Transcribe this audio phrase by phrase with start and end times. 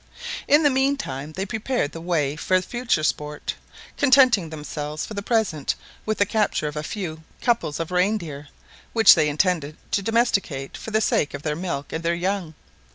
[0.47, 3.53] In the meantime they prepared the way for future sport,
[3.97, 5.75] contenting themselves for the present
[6.07, 8.47] with the capture of a few couples of reindeer,
[8.93, 12.55] which they intended to domesticate for the sake of their milk and their young.